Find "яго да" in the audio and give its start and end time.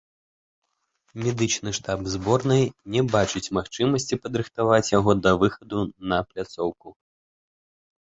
4.99-5.31